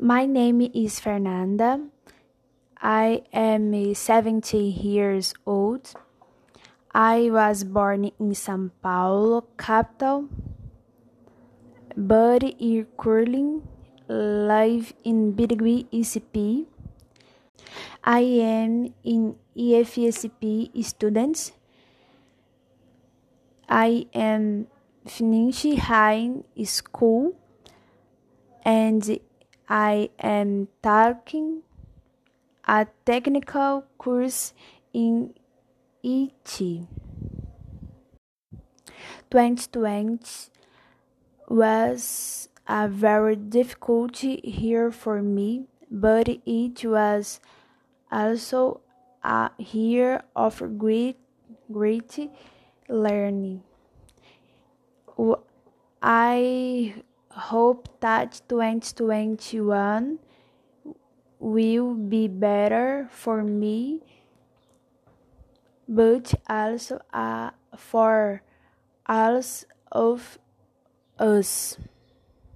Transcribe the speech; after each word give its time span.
My 0.00 0.26
name 0.26 0.60
is 0.74 0.98
Fernanda. 0.98 1.86
I 2.82 3.22
am 3.32 3.72
eh, 3.72 3.94
70 3.94 4.58
years 4.58 5.32
old. 5.46 5.94
I 6.92 7.30
was 7.30 7.62
born 7.62 8.10
in 8.18 8.34
São 8.34 8.72
Paulo, 8.82 9.46
capital, 9.56 10.28
but 11.96 12.42
I 12.42 12.86
currently 12.98 13.62
live 14.08 14.92
in 15.04 15.32
Birigui, 15.32 15.86
ECP. 15.92 16.66
I 18.02 18.18
am 18.18 18.92
in 19.04 19.36
IFSP 19.56 20.84
students. 20.84 21.52
I 23.68 24.06
am 24.12 24.66
finishing 25.06 25.76
high 25.76 26.42
school 26.64 27.38
and 28.64 29.20
I 29.68 30.10
am 30.18 30.68
taking 30.82 31.62
a 32.66 32.86
technical 33.04 33.84
course 33.98 34.52
in 34.92 35.34
IT. 36.02 36.86
2020 39.30 40.50
was 41.48 42.48
a 42.68 42.88
very 42.88 43.36
difficult 43.36 44.22
year 44.22 44.90
for 44.90 45.22
me, 45.22 45.66
but 45.90 46.28
it 46.28 46.84
was 46.84 47.40
also 48.12 48.80
a 49.22 49.50
year 49.58 50.22
of 50.36 50.78
great, 50.78 51.16
great 51.72 52.30
learning. 52.88 53.62
I 56.02 57.02
hope 57.34 57.88
that 58.00 58.40
2021 58.48 60.18
will 61.38 61.94
be 61.94 62.28
better 62.28 63.08
for 63.10 63.42
me, 63.42 64.00
but 65.88 66.34
also 66.48 67.00
uh, 67.12 67.50
for 67.76 68.42
all 69.06 69.42
of 69.92 70.38
us. 71.18 71.76